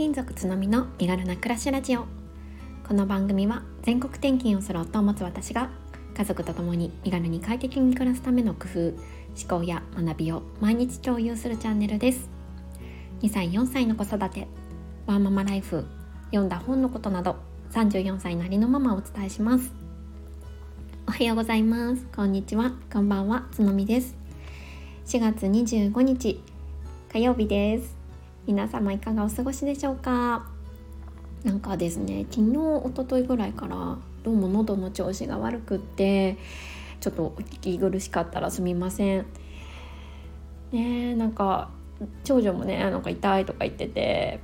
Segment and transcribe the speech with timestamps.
[0.00, 2.06] 勤族つのみの身軽な暮らしラジオ。
[2.88, 5.68] この番組は全国転勤をする夫を持つ私が
[6.16, 8.96] 家族と共に身軽に快適に暮らすための工夫思
[9.46, 12.30] 考や学びを毎日共有するチャンネルです。
[13.20, 14.48] 2歳4歳の子育て
[15.04, 15.84] ワーママライフ
[16.30, 17.36] 読んだ本のことなど
[17.72, 19.70] 34歳なりのママをお伝えします。
[21.06, 22.06] おはようございます。
[22.16, 22.72] こんにちは。
[22.90, 23.44] こんばんは。
[23.52, 24.16] つのみです。
[25.08, 26.42] 4月25日
[27.12, 27.99] 火曜日です。
[28.46, 30.46] 皆様いかがお過ごしでしょうか？
[31.44, 36.36] なんかですね昨日一昨日ぐらいからどうも喉の調子が悪くって
[37.00, 39.26] ちょっとお聞き苦しかったらすみません。
[40.72, 41.70] ねなんか
[42.24, 44.40] 長女もねなんか痛いとか言ってて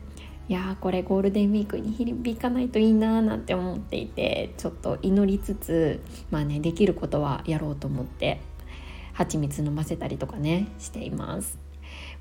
[0.49, 8.41] いやこれゴールデンウィークに響かないといいなーなんて思っていてちょっと祈りつつまあねできることはやろうと思って
[9.13, 11.66] 蜂蜜飲ませたりとかねしています。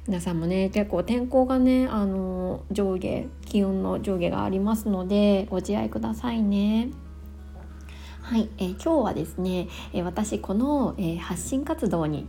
[0.07, 6.89] 皆さんもね結構天候がねあの上下気温の上下がありますのでご自愛くださいね。
[8.21, 12.27] はい、えー、今日はですね、えー、私この、えー、発信活動に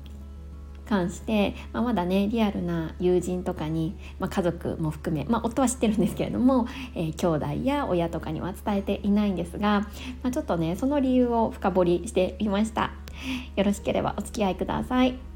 [0.86, 9.88] 関して、まあ、まだねリアルな友人とかに、まあ、家族も含め、まあ、夫は知ってるんですけれども、えー、兄弟や親とかには伝えていないんですが、
[10.22, 12.92] まあ、ちょっとねその理由を深掘りしてみました
[13.56, 15.35] よろしければお付き合いください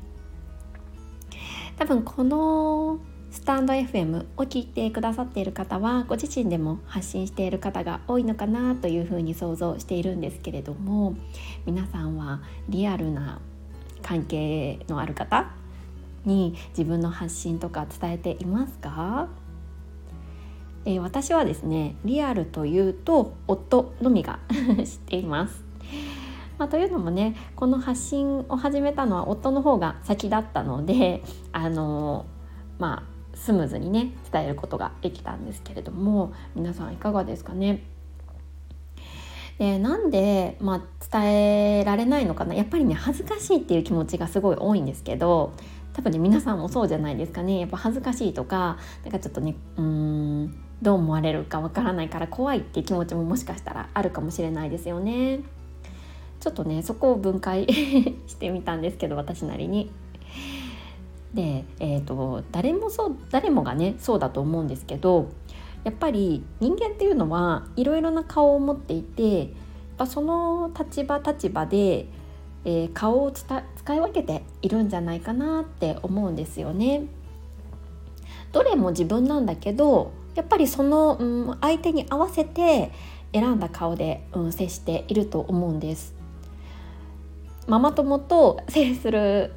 [1.81, 2.99] 多分この
[3.31, 11.17] スタンド FM を聞いてくださっている方はご自身でも発信している方が多いのかなというふうに想像しているんですけれども
[11.65, 13.41] 皆さんはリアルな
[14.03, 15.53] 関係のある方
[16.27, 19.29] に自分の発信とか伝えていますか、
[20.85, 24.39] えー、私はですねリアルというと夫のみが
[24.85, 25.70] 知っています。
[26.61, 31.23] まあ、というのもねこの発信を始めたのは夫の方が先だったので
[31.53, 32.27] あの
[32.79, 33.03] まあ
[33.35, 37.83] スムーズにね伝えることができたんですけれども皆さんいかがですかね。
[39.59, 42.55] でなんで、まあ、伝えられないのかな。
[42.55, 45.53] やっぱりね恥ずかしいっていう気持ちがすごい多いんですけど
[45.95, 47.59] 多分ね皆さんもそうじゃないですかね。
[47.61, 55.41] やっぱ恥ずかしいとかなんかちょっとねうーんどう思われるかわからないから怖いっていう気持ちももしかしたらあるかもしれないですよね。
[56.41, 57.67] ちょっとねそこを分解
[58.27, 59.91] してみたんですけど私なりに。
[61.35, 65.29] で、えーと、誰もそう誰もがねそうだと思うんですけど
[65.85, 69.53] やっぱり人間っていうのはいろいろな顔を持っていて
[70.07, 72.07] その立場立場で、
[72.65, 73.55] えー、顔を使
[73.95, 77.07] い分けているんじゃないかなって思うんですよね。
[78.53, 82.91] どれも自分なんだけどやっぱりその、うん、相手に合わせて
[83.33, 86.20] 選んだ顔で、うん、接していると思うんです。
[87.71, 89.53] ママ友と接する、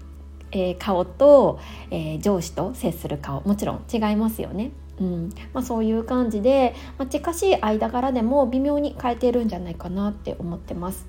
[0.52, 1.60] えー、顔と、
[1.90, 4.70] えー、上司と接する顔もちろん違いますよね。
[5.02, 11.08] うんまあ、そういう感じで、まあ、近しい間柄でも微妙に変えているんじゃないかなって思ってます。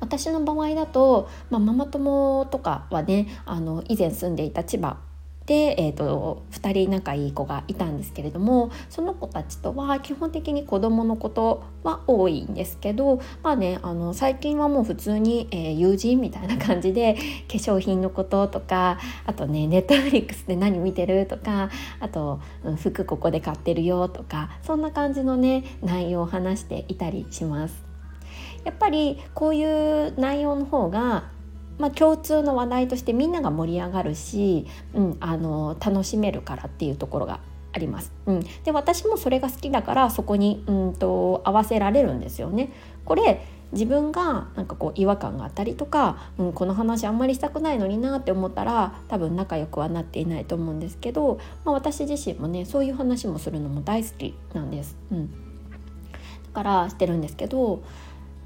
[0.00, 4.98] 私の場合だと、まあ、ママ友とかはねあの以前住んでいた千葉
[5.46, 17.20] で、えーと、2人仲いい子がいたんですけれどもその子たちとは基本的に子どものことは多いんですけどまあねあの最近はもう普通に、えー、友人みたいな感じで化
[17.58, 27.84] 粧品のこととかあとねネットフリックスで何見てるとかあと、うん、服ここで買ってるよとかそんな感じのね内容を話していたりします。
[28.64, 31.24] やっぱりこういう内容の方が
[31.78, 37.40] まあ、共通の話題としてみんなが盛り上がるし、うん、あの楽しめるからっていうところが
[37.72, 38.12] あります。
[38.26, 42.70] うん、で私もそれが好きだからそこにうんと合わせられるんですよね。
[43.04, 54.96] これ自分がなんかこう違和感があったりとか、うん、この話あんまりしたくないのになって思ったら多分仲良くはなっていないと思うんですけど、まあ、私自身もねそういう話もするのも大好きなんです。
[55.10, 55.36] うん、だ
[56.54, 57.82] からしてるんですけど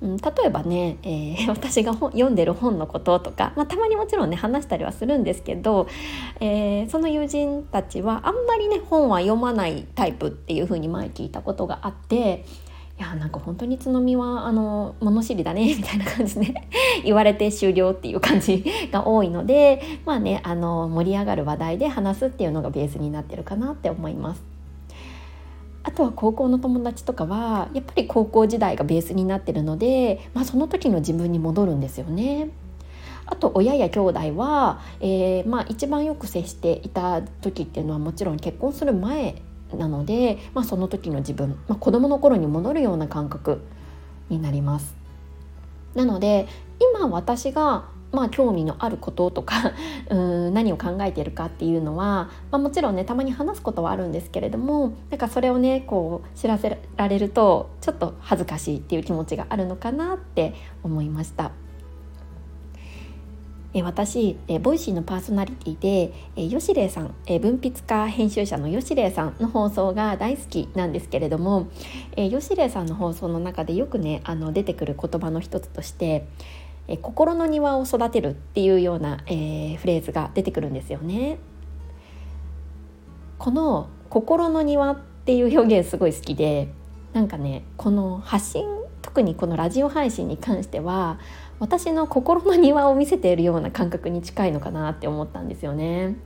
[0.01, 5.87] うん、例えばね、えー、 私が読んでる本のこととか、まあ、たまにもちろんね話したりはするんですけど、
[6.41, 12.45] えー、その友人たちはあんまりね本は読まないタイプっていうふうに前聞いたことがあって
[12.99, 16.55] いやなんか本当につのみはあの物知りだね みたいな感じで
[17.05, 24.58] 言われて終了っていう感じが多いのでまあねあの盛り上がる話題で話すっていうのがベースになってるかなって思います。
[25.83, 32.51] あとは高校の友達とかはやっぱり高校時代がベースになってるので、まあ、その時の自分に戻るんですよね。
[33.27, 39.43] あと親や兄弟は、えー、まあ、一番よく接していた時っていうのはもちろん結婚する前
[39.77, 43.61] なので、まあ、その時の自分、まあ、子どもの頃に戻るような感覚
[44.31, 44.95] になります。
[45.95, 46.47] なので
[46.81, 49.73] 今私がまあ、興味のあることとか
[50.09, 61.51] うん何を考えているかっていうのは、まあ、もちろんねたまに話すことはあるんですけれどもなんかそれをねこう知らせられるとちょっと恥ずかしいっていう気持ちがあるのかなって思いました。
[63.75, 71.69] え私え Voicy のパーソナリティでえ吉礼さんえ文筆家編集者の吉礼さんの放送が大好きなんですけれども
[72.17, 76.27] え吉礼さんの放送の中でよくねあの出てくる言葉の一つとして
[76.89, 81.39] え心の庭を育てるっていうような、えー、フレーズが出てくるんですよね。
[83.39, 86.69] この心の庭っていう表現すごい好きで
[87.13, 88.65] なんかねこの発信
[89.03, 91.21] 特にこのラジオ配信に関しては
[91.61, 96.17] 私の心の庭を見せているような感覚に近いのかなって思ったんですよね。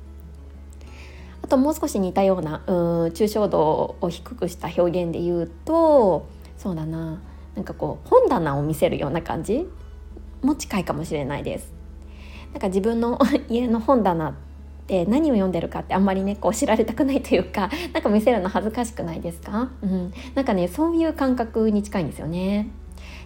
[1.42, 2.74] あともう少し似たようなうん
[3.06, 7.20] 抽象度を低くした表現で言うとそうだな
[7.56, 9.68] なんかこう本棚を見せるような感じ
[10.42, 11.72] も近いかもしれないです。
[12.52, 13.18] なんか自分の
[13.48, 14.34] 家の本棚っ
[14.86, 22.68] て何を読んでるかってあんまりねこう知られたくないというか なんか見せるの恥ずかしくないですか、うん、なんかねそういう感覚に近いんですよね。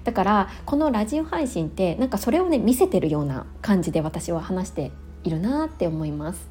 [0.05, 4.93] だからこのラジオ配信ってなんかそれをね見せてるような感じで私は話して
[5.25, 6.49] いるなって思います。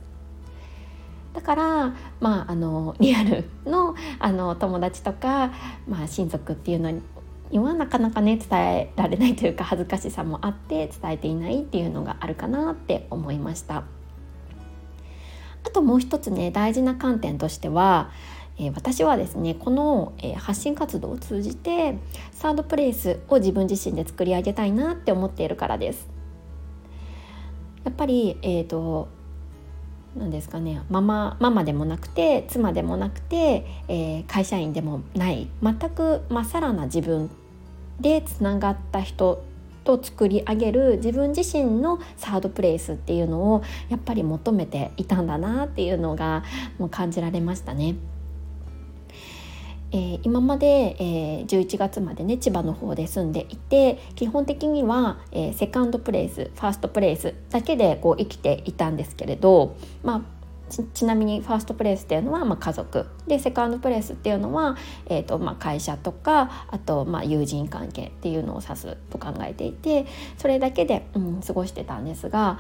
[1.34, 5.52] だからまああのリアルのあの友達とか、
[5.88, 6.92] まあ、親族っていうの
[7.52, 13.84] にはなかなかね伝えられないというか恥ずかしさもあって伝えていないっていうのがあるかなって思いました。
[15.66, 18.12] あともう一つね大事な観点としては、
[18.58, 21.98] えー、私はですねこの、えー、発信活動を通じて
[22.32, 26.08] サードプレイスを自分自身で作り上げたいなって思っているからです。
[27.84, 29.08] やっぱりえっ、ー、と
[30.16, 37.30] 何ですかねママママでもなくて妻でもなくて、えー、会社員でもない全くまっさらな自分
[38.00, 39.44] でつながった人
[39.84, 46.44] と作り上げる自分自身のサードプレイスっていうのをやっぱり求めていたんだなっていうのが
[46.80, 47.96] もう感じられましたね。
[49.96, 60.22] えー、今まで、えー、11月までね千葉の方で住んでいて基本的には、えー、セカンドプレイスファーストプレイスだけでこう生きていたんですけれど、まあ、
[60.94, 63.06] ちなみにファーストプレイスっていうのはまあ家族。
[63.26, 64.76] でセカンドプレイスっていうのは、
[65.08, 70.06] えーとまあ、会社とかあとまあ友人関係っていうのを指すと考えていて
[70.38, 72.60] それだけで、うん、過ごしてたんですが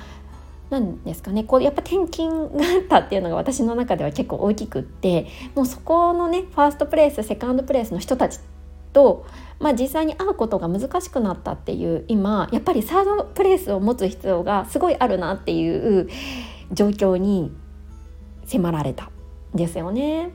[0.70, 8.40] なんですかねこうやっぱ転勤があったっていうのが私の中では結構大きくってもうそこのねファーストプレイスセカンドプレイスの人たち
[8.94, 9.28] と、
[9.60, 16.10] まあ、実際に会うことが難しくなったっていう今やっぱりサードプレイスを持つ必要がすごいあるなっていう
[16.72, 17.52] 状況に
[18.46, 20.32] 迫られたんですよね。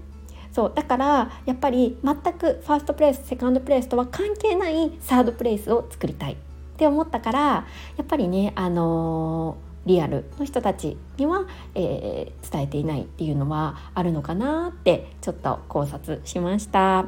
[0.53, 6.37] そうだからやっぱり全くファーストプレイスセカンドプレイスとは関係ないサードプレイスを作りたいっ
[6.77, 7.67] て思ったからや
[8.03, 17.07] っぱりねあのーリアルの人たちには、えー、伝えていないっていうのはあるのかなってちょっと考察しました。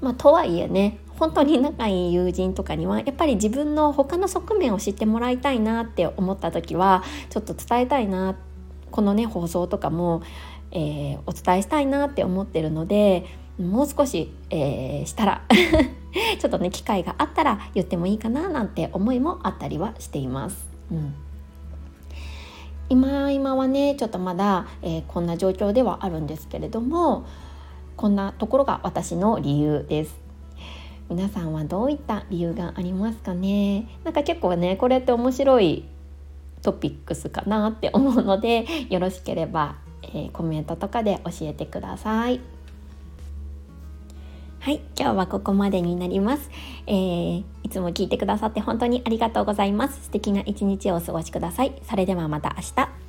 [0.00, 8.36] まあ、とはいえね本当に仲いい友人とかにはやっぱり自分の他の側面を知ってもらいたいなって思った時はちょっと伝えたいな
[8.90, 10.22] このね放送とかも、
[10.72, 13.24] えー、お伝えしたいなって思ってるので
[13.58, 15.42] もう少し、えー、したら
[16.38, 20.73] ちょっとね機会があったら言ってもいいかななんて思いもあったりはしています。
[20.94, 21.14] うん、
[22.88, 27.26] 今今はねちょっとまだ、えー、こんな状況ではあるんですけれども
[27.96, 30.22] こんなところが私の理由です。
[31.10, 33.86] 皆さんはどういった理由がありますかね？
[34.04, 35.84] なんか結構ねこれって面白い
[36.62, 42.40] トピックスかなって思うのでよろしければ、えー、コメントとかで教えてください。
[44.64, 46.50] はい、今日はここまでになります、
[46.86, 50.04] えー、いつも聞いてくださって本当にありがとうございます。
[50.04, 51.74] 素敵な一日をお過ごしください。
[51.82, 53.03] それではまた明日。